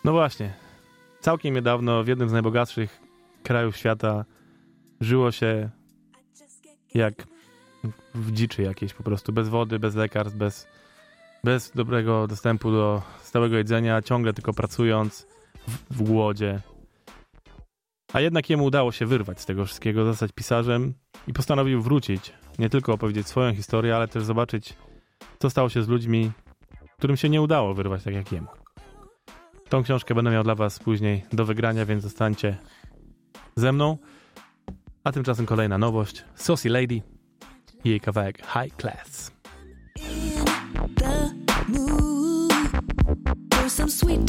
no 0.04 0.12
właśnie, 0.12 0.54
całkiem 1.20 1.54
niedawno 1.54 2.04
w 2.04 2.08
jednym 2.08 2.28
z 2.28 2.32
najbogatszych 2.32 3.00
krajów 3.42 3.76
świata 3.76 4.24
żyło 5.00 5.32
się 5.32 5.70
jak 6.94 7.33
w 8.14 8.32
dziczy 8.32 8.62
jakiejś 8.62 8.94
po 8.94 9.02
prostu, 9.02 9.32
bez 9.32 9.48
wody, 9.48 9.78
bez 9.78 9.94
lekarstw, 9.94 10.38
bez, 10.38 10.66
bez 11.44 11.70
dobrego 11.74 12.26
dostępu 12.26 12.70
do 12.70 13.02
stałego 13.22 13.56
jedzenia, 13.56 14.02
ciągle 14.02 14.32
tylko 14.32 14.52
pracując 14.52 15.26
w, 15.68 15.96
w 15.96 16.02
głodzie. 16.02 16.60
A 18.12 18.20
jednak 18.20 18.50
jemu 18.50 18.64
udało 18.64 18.92
się 18.92 19.06
wyrwać 19.06 19.40
z 19.40 19.46
tego 19.46 19.64
wszystkiego, 19.64 20.04
zostać 20.04 20.32
pisarzem 20.32 20.94
i 21.28 21.32
postanowił 21.32 21.82
wrócić, 21.82 22.32
nie 22.58 22.70
tylko 22.70 22.92
opowiedzieć 22.92 23.26
swoją 23.26 23.54
historię, 23.54 23.96
ale 23.96 24.08
też 24.08 24.24
zobaczyć, 24.24 24.74
co 25.38 25.50
stało 25.50 25.68
się 25.68 25.82
z 25.82 25.88
ludźmi, 25.88 26.32
którym 26.98 27.16
się 27.16 27.28
nie 27.28 27.42
udało 27.42 27.74
wyrwać 27.74 28.02
tak 28.02 28.14
jak 28.14 28.32
jemu. 28.32 28.48
Tą 29.68 29.82
książkę 29.82 30.14
będę 30.14 30.30
miał 30.30 30.44
dla 30.44 30.54
was 30.54 30.78
później 30.78 31.24
do 31.32 31.44
wygrania, 31.44 31.86
więc 31.86 32.02
zostańcie 32.02 32.56
ze 33.56 33.72
mną. 33.72 33.98
A 35.04 35.12
tymczasem 35.12 35.46
kolejna 35.46 35.78
nowość. 35.78 36.24
Saucy 36.34 36.68
Lady 36.68 37.02
i 37.84 37.90
jej 37.90 38.00
kawałek 38.00 38.46
High. 38.46 38.76
Class. 38.76 39.30
the 40.96 41.34
mood 41.68 42.52
for 43.54 43.68
some 43.68 43.90
sweet 43.90 44.24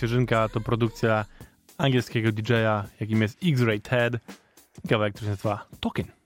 świeżynka 0.00 0.48
to 0.48 0.60
produkcja 0.60 1.24
angielskiego 1.78 2.32
DJ-a, 2.32 2.84
jakim 3.00 3.22
jest 3.22 3.38
X-Ray 3.44 3.80
Ted. 3.80 4.14
Kawałek, 4.88 5.14
który 5.14 5.26
się 5.26 5.30
nazywa 5.30 5.66
Token. 5.80 6.19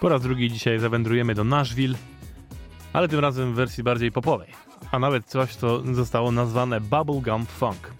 Po 0.00 0.08
raz 0.08 0.22
drugi 0.22 0.50
dzisiaj 0.50 0.78
zawędrujemy 0.78 1.34
do 1.34 1.44
Nashville, 1.44 1.98
ale 2.92 3.08
tym 3.08 3.20
razem 3.20 3.52
w 3.52 3.56
wersji 3.56 3.82
bardziej 3.82 4.12
popowej, 4.12 4.48
a 4.92 4.98
nawet 4.98 5.26
coś, 5.26 5.56
co 5.56 5.94
zostało 5.94 6.32
nazwane 6.32 6.80
Bubblegum 6.80 7.46
Funk. 7.46 7.94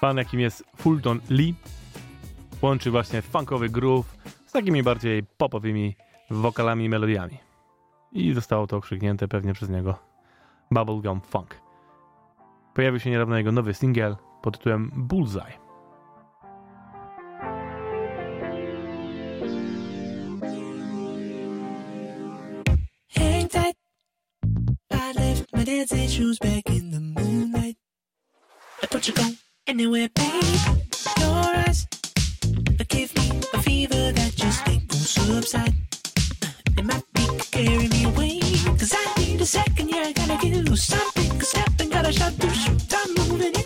Pan, 0.00 0.16
jakim 0.16 0.40
jest 0.40 0.64
Fulton 0.76 1.20
Lee, 1.30 1.54
łączy 2.62 2.90
właśnie 2.90 3.22
funkowy 3.22 3.68
groove 3.68 4.16
z 4.46 4.52
takimi 4.52 4.82
bardziej 4.82 5.22
popowymi 5.36 5.96
wokalami 6.30 6.84
i 6.84 6.88
melodiami. 6.88 7.38
I 8.12 8.34
zostało 8.34 8.66
to 8.66 8.76
okrzyknięte 8.76 9.28
pewnie 9.28 9.52
przez 9.54 9.70
niego 9.70 9.98
Bubblegum 10.70 11.20
Funk. 11.20 11.60
Pojawił 12.74 13.00
się 13.00 13.10
niedawno 13.10 13.36
jego 13.36 13.52
nowy 13.52 13.74
singiel 13.74 14.16
pod 14.42 14.58
tytułem 14.58 14.90
Bullseye. 14.96 15.67
dancing 25.68 26.08
shoes 26.08 26.38
back 26.38 26.66
in 26.70 26.90
the 26.90 26.98
moonlight. 26.98 27.76
I 28.82 28.86
put 28.86 29.06
you 29.06 29.12
go 29.12 29.28
anywhere, 29.66 30.08
babe. 30.14 30.42
Your 31.20 31.28
eyes 31.28 31.86
give 32.88 33.14
me 33.16 33.42
a 33.52 33.60
fever 33.60 34.12
that 34.12 34.32
just 34.34 34.66
ain't 34.66 34.88
gon' 34.88 34.98
subside. 34.98 35.74
It 36.78 36.86
might 36.86 37.04
be 37.12 37.26
carrying 37.50 37.90
me 37.90 38.04
away. 38.04 38.40
Cause 38.78 38.94
I 38.96 39.20
need 39.20 39.42
a 39.42 39.44
second, 39.44 39.90
yeah, 39.90 40.04
I 40.06 40.12
gotta 40.12 40.38
do 40.40 40.62
loose. 40.62 40.84
Something, 40.84 41.38
a 41.38 41.44
step, 41.44 41.72
and 41.80 41.92
gotta 41.92 42.12
shut 42.12 42.32
through. 42.32 42.54
Shoot, 42.54 42.94
I'm 42.94 43.14
moving. 43.14 43.57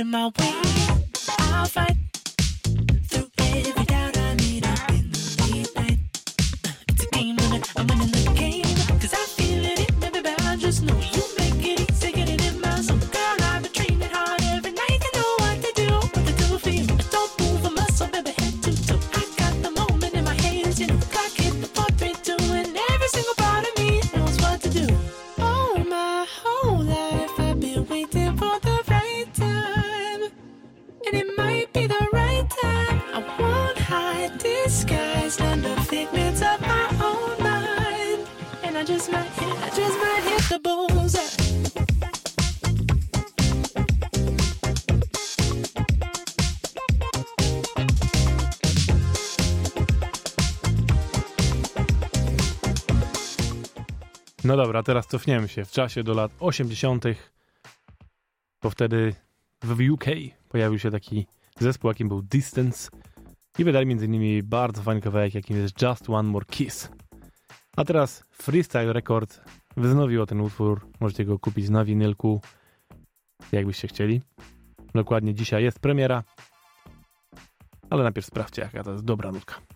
In 0.00 0.10
my 0.10 0.28
way. 0.38 0.79
No 54.50 54.56
dobra, 54.56 54.82
teraz 54.82 55.06
cofniemy 55.06 55.48
się 55.48 55.64
w 55.64 55.70
czasie 55.70 56.02
do 56.02 56.14
lat 56.14 56.32
80., 56.40 57.04
bo 58.62 58.70
wtedy 58.70 59.14
w 59.62 59.90
UK 59.92 60.04
pojawił 60.48 60.78
się 60.78 60.90
taki 60.90 61.26
zespół, 61.58 61.90
jakim 61.90 62.08
był 62.08 62.22
Distance 62.22 62.90
i 63.58 63.64
wydali 63.64 63.92
m.in. 63.92 64.48
bardzo 64.48 64.82
fajny 64.82 65.00
kawałek, 65.00 65.34
jakim 65.34 65.56
jest 65.56 65.82
Just 65.82 66.10
One 66.10 66.28
More 66.28 66.46
Kiss. 66.46 66.88
A 67.76 67.84
teraz 67.84 68.24
Freestyle 68.32 68.92
Record 68.92 69.40
wznowiło 69.76 70.26
ten 70.26 70.40
utwór, 70.40 70.86
możecie 71.00 71.24
go 71.24 71.38
kupić 71.38 71.68
na 71.68 71.84
winylku, 71.84 72.40
jakbyście 73.52 73.88
chcieli. 73.88 74.22
Dokładnie 74.94 75.34
dzisiaj 75.34 75.64
jest 75.64 75.80
premiera, 75.80 76.24
ale 77.90 78.02
najpierw 78.02 78.26
sprawdźcie, 78.26 78.62
jaka 78.62 78.84
to 78.84 78.92
jest 78.92 79.04
dobra 79.04 79.32
nutka. 79.32 79.69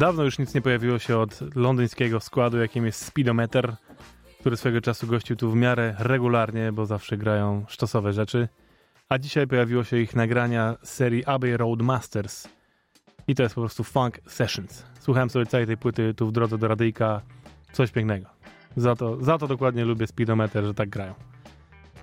Dawno 0.00 0.24
już 0.24 0.38
nic 0.38 0.54
nie 0.54 0.60
pojawiło 0.60 0.98
się 0.98 1.18
od 1.18 1.56
londyńskiego 1.56 2.20
składu, 2.20 2.58
jakim 2.58 2.86
jest 2.86 3.04
Speedometer, 3.04 3.76
który 4.40 4.56
swego 4.56 4.80
czasu 4.80 5.06
gościł 5.06 5.36
tu 5.36 5.50
w 5.50 5.56
miarę 5.56 5.94
regularnie, 5.98 6.72
bo 6.72 6.86
zawsze 6.86 7.16
grają 7.16 7.64
sztosowe 7.68 8.12
rzeczy. 8.12 8.48
A 9.08 9.18
dzisiaj 9.18 9.46
pojawiło 9.46 9.84
się 9.84 9.96
ich 9.96 10.16
nagrania 10.16 10.76
z 10.82 10.90
serii 10.90 11.24
Abbey 11.24 11.56
Road 11.56 11.82
Masters. 11.82 12.48
I 13.28 13.34
to 13.34 13.42
jest 13.42 13.54
po 13.54 13.60
prostu 13.60 13.84
Funk 13.84 14.20
Sessions. 14.26 14.84
Słuchałem 15.00 15.30
sobie 15.30 15.46
całej 15.46 15.66
tej 15.66 15.76
płyty 15.76 16.14
tu 16.14 16.26
w 16.26 16.32
drodze 16.32 16.58
do 16.58 16.68
radyjka. 16.68 17.22
Coś 17.72 17.90
pięknego. 17.90 18.26
Za 18.76 18.96
to, 18.96 19.24
za 19.24 19.38
to 19.38 19.48
dokładnie 19.48 19.84
lubię 19.84 20.06
Speedometer, 20.06 20.64
że 20.64 20.74
tak 20.74 20.88
grają. 20.88 21.14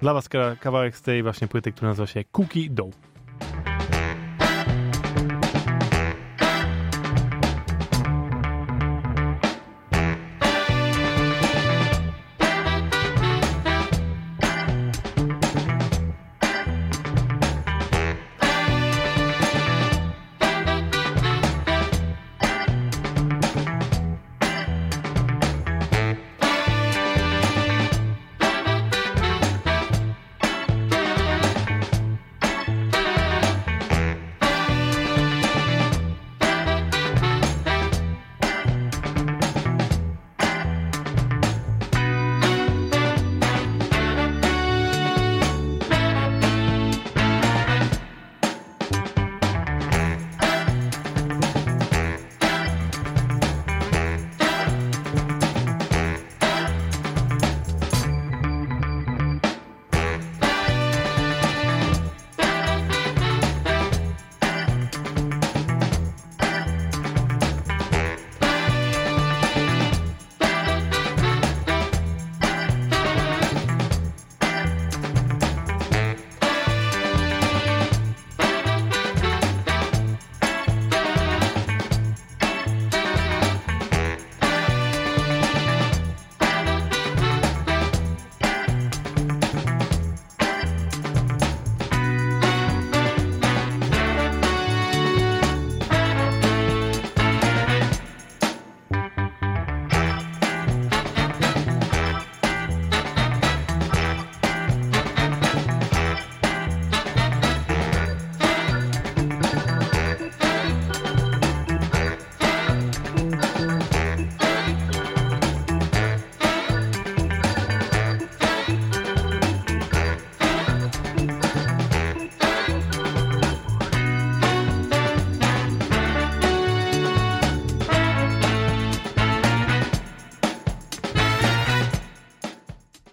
Dla 0.01 0.13
was 0.13 0.29
ka- 0.29 0.55
kawałek 0.55 0.97
z 0.97 1.01
tej 1.01 1.23
właśnie 1.23 1.47
płyty, 1.47 1.71
która 1.71 1.89
nazywa 1.89 2.07
się 2.07 2.23
Cookie 2.23 2.69
Dough. 2.69 2.95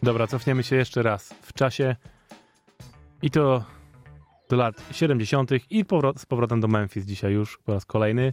Dobra, 0.05 0.27
cofniemy 0.27 0.63
się 0.63 0.77
jeszcze 0.77 1.03
raz 1.03 1.35
w 1.43 1.53
czasie 1.53 1.97
i 3.23 3.31
to 3.31 3.65
do 4.51 4.57
lat 4.57 4.83
70. 4.93 5.51
i 5.71 5.85
powrot, 5.85 6.21
z 6.21 6.27
powrotem 6.27 6.61
do 6.61 6.69
Memphis 6.69 7.05
dzisiaj 7.05 7.33
już 7.33 7.59
po 7.59 7.73
raz 7.73 7.85
kolejny. 7.85 8.33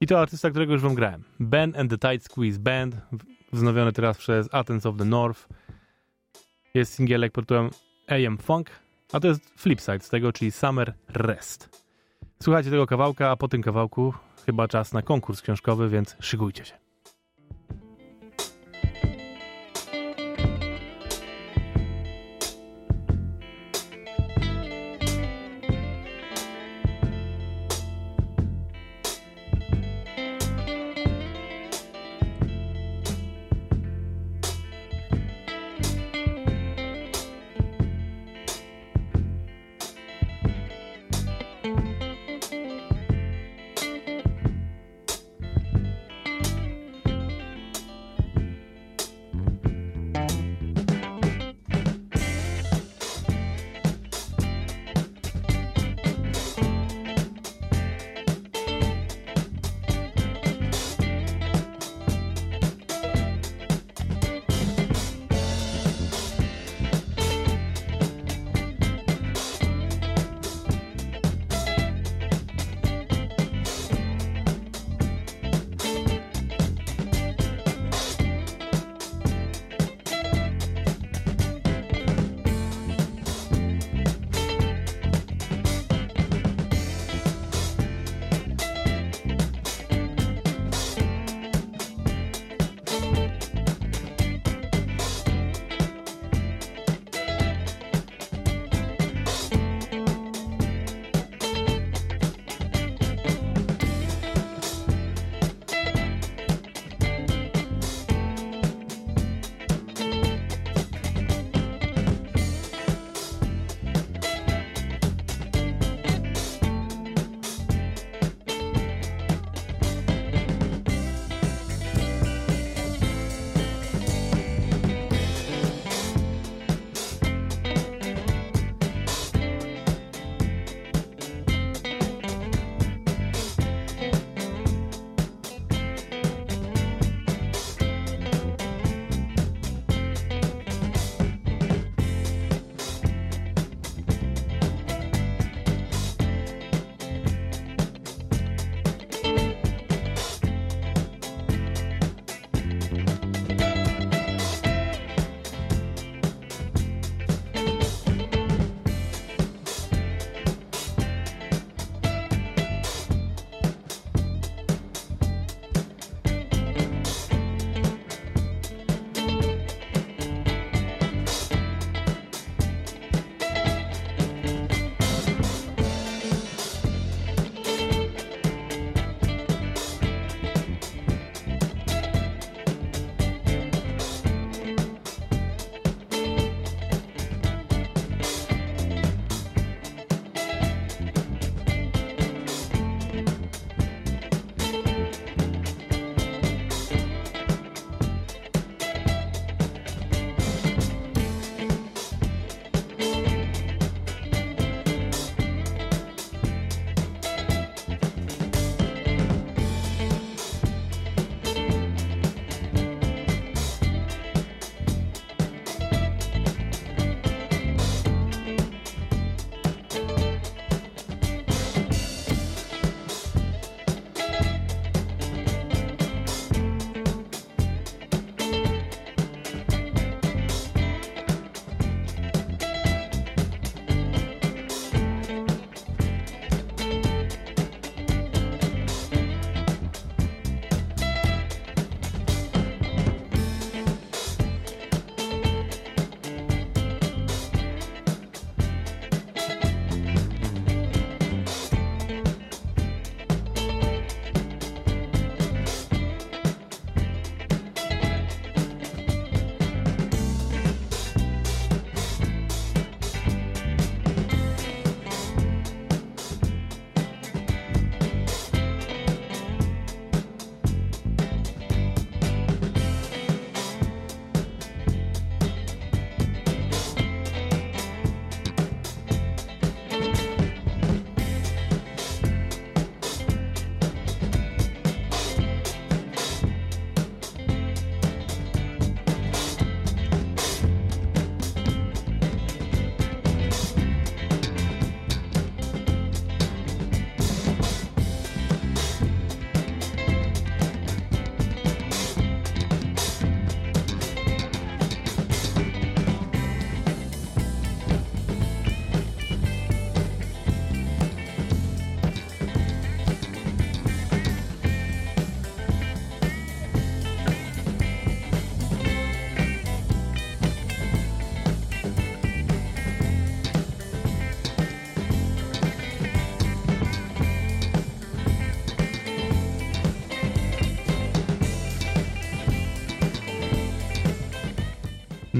I 0.00 0.06
to 0.06 0.20
artysta, 0.20 0.50
którego 0.50 0.72
już 0.72 0.82
wam 0.82 0.94
grałem. 0.94 1.24
Ben 1.40 1.76
and 1.76 1.90
the 1.90 1.98
Tight 1.98 2.24
Squeeze 2.24 2.58
Band, 2.58 2.96
wznowiony 3.52 3.92
teraz 3.92 4.18
przez 4.18 4.48
Athens 4.54 4.86
of 4.86 4.96
the 4.96 5.04
North. 5.04 5.48
Jest 6.74 6.94
singielek 6.94 7.32
pod 7.32 7.44
tytułem 7.44 7.70
AM 8.08 8.38
Funk, 8.38 8.70
a 9.12 9.20
to 9.20 9.28
jest 9.28 9.60
flipside 9.60 10.00
z 10.00 10.08
tego, 10.08 10.32
czyli 10.32 10.50
Summer 10.50 10.94
Rest. 11.08 11.84
Słuchajcie 12.42 12.70
tego 12.70 12.86
kawałka, 12.86 13.30
a 13.30 13.36
po 13.36 13.48
tym 13.48 13.62
kawałku 13.62 14.14
chyba 14.46 14.68
czas 14.68 14.92
na 14.92 15.02
konkurs 15.02 15.42
książkowy, 15.42 15.88
więc 15.88 16.16
szykujcie 16.20 16.64
się. 16.64 16.83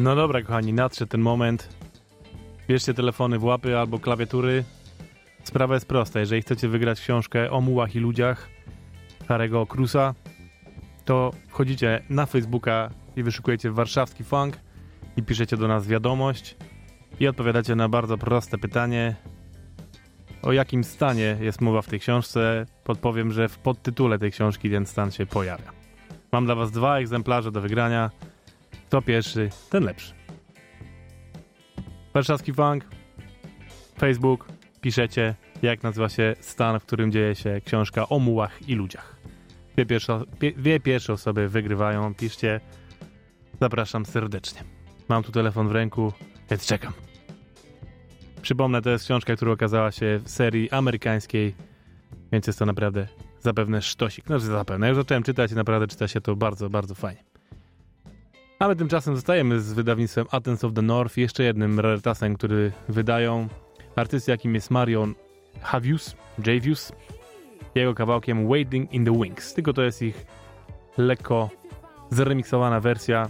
No 0.05 0.15
dobra, 0.15 0.43
kochani, 0.43 0.73
nadszedł 0.73 1.11
ten 1.11 1.21
moment. 1.21 1.69
Bierzcie 2.69 2.95
telefony 2.95 3.39
w 3.39 3.45
łapy 3.45 3.79
albo 3.79 3.99
klawiatury. 3.99 4.65
Sprawa 5.45 5.75
jest 5.75 5.87
prosta. 5.87 6.21
Jeżeli 6.21 6.43
chcecie 6.43 6.69
wygrać 6.69 7.01
książkę 7.01 7.51
o 7.51 7.61
mułach 7.61 7.97
i 7.97 7.99
ludziach 7.99 8.49
Harego 9.29 9.67
Krusa, 9.67 10.15
to 11.05 11.31
wchodzicie 11.49 12.03
na 12.11 12.27
Facebooka 12.27 12.91
i 13.17 13.23
wyszukujecie 13.23 13.71
warszawski 13.71 14.25
funk 14.25 14.59
i 15.17 15.23
piszecie 15.23 15.57
do 15.57 15.69
nas 15.69 15.87
wiadomość 15.87 16.57
i 17.21 17.29
odpowiadacie 17.29 17.75
na 17.75 17.89
bardzo 17.89 18.19
proste 18.19 18.59
pytanie. 18.59 19.17
O 20.43 20.53
jakim 20.53 20.85
stanie 20.85 21.37
jest 21.41 21.61
mowa 21.61 21.83
w 21.83 21.87
tej 21.87 22.01
książce? 22.01 22.67
Podpowiem, 22.85 23.33
że 23.33 23.49
w 23.49 23.59
podtytule 23.59 24.19
tej 24.19 24.33
książki 24.33 24.71
ten 24.71 24.87
stan 24.87 25.11
się 25.11 25.27
pojawia. 25.27 25.73
Mam 26.33 26.45
dla 26.45 26.55
was 26.55 26.71
dwa 26.71 26.99
egzemplarze 26.99 27.53
do 27.53 27.61
wygrania. 27.61 28.11
Kto 28.95 29.03
pierwszy, 29.03 29.51
ten 29.71 29.85
lepszy. 29.85 30.15
Warszawski 32.15 32.53
Funk, 32.53 32.85
Facebook, 33.99 34.49
piszecie, 34.81 35.35
jak 35.63 35.83
nazywa 35.83 36.09
się 36.09 36.35
stan, 36.41 36.81
w 36.81 36.85
którym 36.85 37.13
dzieje 37.13 37.35
się 37.35 37.61
książka 37.65 38.09
o 38.09 38.19
mułach 38.19 38.69
i 38.69 38.75
ludziach. 38.75 39.17
Dwie 39.75 39.87
pierwsze, 39.87 40.23
pie, 40.39 40.53
dwie 40.53 40.81
pierwsze 40.81 41.13
osoby 41.13 41.49
wygrywają, 41.49 42.15
piszcie. 42.15 42.61
Zapraszam 43.61 44.07
serdecznie. 44.07 44.65
Mam 45.09 45.23
tu 45.23 45.33
telefon 45.33 45.69
w 45.69 45.73
ręku, 45.73 46.13
więc 46.51 46.67
czekam. 46.67 46.93
Przypomnę, 48.43 48.83
to 48.83 48.91
jest 48.91 49.05
książka, 49.05 49.37
która 49.37 49.53
okazała 49.53 49.93
się 49.93 50.21
w 50.25 50.31
serii 50.31 50.71
amerykańskiej, 50.71 51.55
więc 52.33 52.47
jest 52.47 52.59
to 52.59 52.67
naprawdę 52.67 53.09
zapewne 53.41 53.83
sztosik. 53.83 54.25
Że 54.29 54.41
zapewne. 54.41 54.87
Ja 54.87 54.89
już 54.89 54.99
zacząłem 54.99 55.23
czytać 55.23 55.53
i 55.53 55.55
naprawdę 55.55 55.87
czyta 55.87 56.09
się 56.09 56.21
to 56.21 56.37
bardzo, 56.37 56.71
bardzo 56.71 56.95
fajnie. 56.95 57.34
A 58.59 58.69
my 58.69 58.77
tymczasem 58.77 59.15
zostajemy 59.15 59.61
z 59.61 59.73
wydawnictwem 59.73 60.27
Athens 60.31 60.65
of 60.65 60.73
the 60.73 60.83
North, 60.83 61.17
jeszcze 61.17 61.45
jednym 61.45 61.81
rarytasem, 61.81 62.37
który 62.37 62.73
wydają 62.89 63.49
artysty, 63.97 64.31
jakim 64.31 64.55
jest 64.55 64.71
Marion 64.71 65.15
Havius, 65.63 66.17
Javius, 66.47 66.93
jego 67.75 67.95
kawałkiem 67.95 68.49
Waiting 68.49 68.93
in 68.93 69.05
the 69.05 69.13
Wings. 69.23 69.55
Tylko 69.55 69.73
to 69.73 69.83
jest 69.83 70.03
ich 70.03 70.27
lekko 70.99 71.51
zremiksowana 72.11 72.81
wersja, 72.81 73.29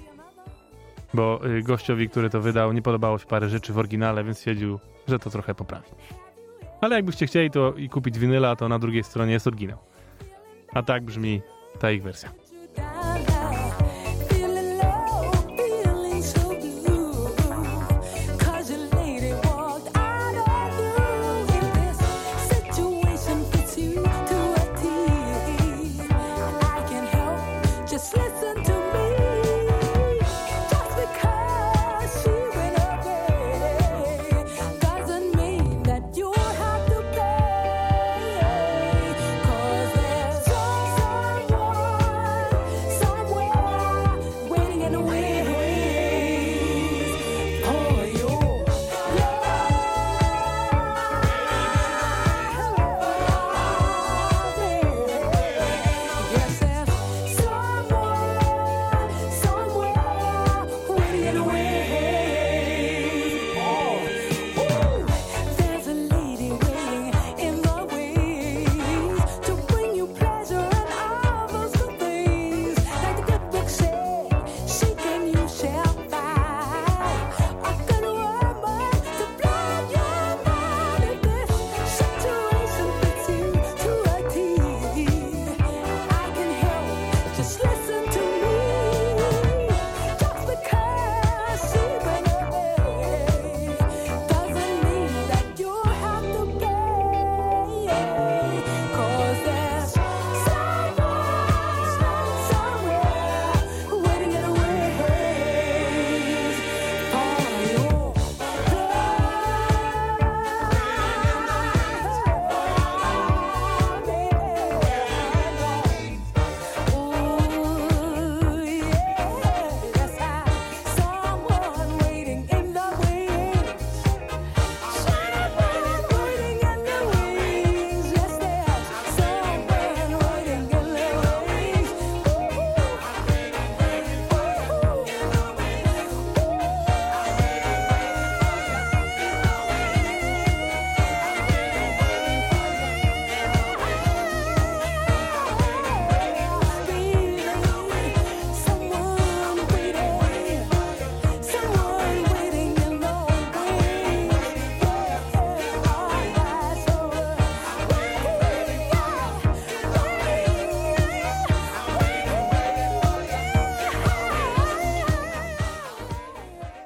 bo 1.14 1.46
y, 1.46 1.62
gościowi, 1.62 2.08
który 2.08 2.30
to 2.30 2.40
wydał, 2.40 2.72
nie 2.72 2.82
podobało 2.82 3.18
się 3.18 3.26
parę 3.26 3.48
rzeczy 3.48 3.72
w 3.72 3.78
oryginale, 3.78 4.24
więc 4.24 4.38
stwierdził, 4.38 4.78
że 5.08 5.18
to 5.18 5.30
trochę 5.30 5.54
poprawi. 5.54 5.88
Ale 6.80 6.96
jakbyście 6.96 7.26
chcieli 7.26 7.50
to 7.50 7.72
i 7.72 7.88
kupić 7.88 8.18
winyla, 8.18 8.56
to 8.56 8.68
na 8.68 8.78
drugiej 8.78 9.04
stronie 9.04 9.32
jest 9.32 9.46
oryginał. 9.46 9.78
A 10.74 10.82
tak 10.82 11.04
brzmi 11.04 11.42
ta 11.78 11.90
ich 11.90 12.02
wersja. 12.02 12.30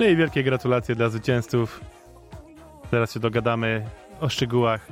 No 0.01 0.07
i 0.07 0.17
wielkie 0.17 0.45
gratulacje 0.45 0.95
dla 0.95 1.09
zwycięzców. 1.09 1.81
Teraz 2.91 3.15
się 3.15 3.21
dogadamy 3.21 3.87
o 4.21 4.29
szczegółach. 4.29 4.89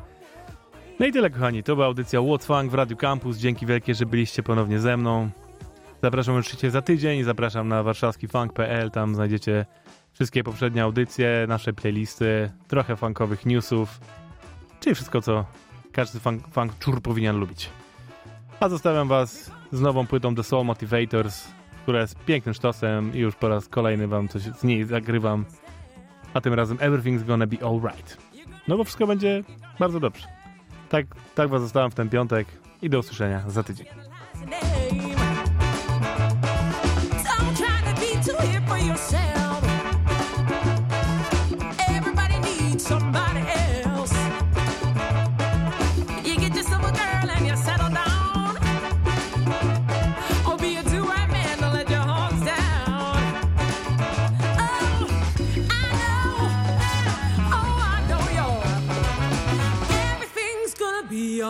No 1.00 1.06
i 1.06 1.12
tyle, 1.12 1.30
kochani. 1.30 1.62
To 1.62 1.74
była 1.74 1.86
audycja 1.86 2.20
What's 2.20 2.68
w 2.68 2.74
Radio 2.74 2.96
Campus. 2.96 3.36
Dzięki 3.36 3.66
wielkie, 3.66 3.94
że 3.94 4.06
byliście 4.06 4.42
ponownie 4.42 4.78
ze 4.78 4.96
mną. 4.96 5.30
Zapraszam 6.02 6.36
oczywiście 6.36 6.70
za 6.70 6.82
tydzień. 6.82 7.24
Zapraszam 7.24 7.68
na 7.68 7.82
warszawskifunk.pl. 7.82 8.90
Tam 8.90 9.14
znajdziecie 9.14 9.66
wszystkie 10.16 10.44
poprzednie 10.44 10.82
audycje, 10.82 11.44
nasze 11.48 11.72
playlisty, 11.72 12.50
trochę 12.68 12.96
funkowych 12.96 13.46
newsów, 13.46 14.00
czyli 14.80 14.94
wszystko, 14.94 15.22
co 15.22 15.44
każdy 15.92 16.20
funk, 16.20 16.48
funk 16.48 16.78
czur 16.78 17.02
powinien 17.02 17.36
lubić. 17.36 17.70
A 18.60 18.68
zostawiam 18.68 19.08
was 19.08 19.50
z 19.72 19.80
nową 19.80 20.06
płytą 20.06 20.34
The 20.34 20.42
Soul 20.42 20.64
Motivators, 20.64 21.48
która 21.86 22.00
jest 22.00 22.24
pięknym 22.24 22.54
sztosem 22.54 23.14
i 23.14 23.18
już 23.18 23.34
po 23.34 23.48
raz 23.48 23.68
kolejny 23.68 24.08
wam 24.08 24.28
coś 24.28 24.42
z 24.42 24.64
niej 24.64 24.84
zagrywam. 24.84 25.44
A 26.34 26.40
tym 26.40 26.54
razem 26.54 26.76
Everything's 26.76 27.24
Gonna 27.24 27.46
Be 27.46 27.56
Alright. 27.66 28.16
No 28.68 28.76
bo 28.76 28.84
wszystko 28.84 29.06
będzie 29.06 29.42
bardzo 29.78 30.00
dobrze. 30.00 30.26
Tak, 30.88 31.06
tak 31.34 31.48
was 31.48 31.62
zostawiam 31.62 31.90
w 31.90 31.94
ten 31.94 32.08
piątek 32.08 32.48
i 32.82 32.90
do 32.90 32.98
usłyszenia 32.98 33.42
za 33.48 33.62
tydzień. 33.62 33.86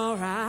alright. 0.07 0.46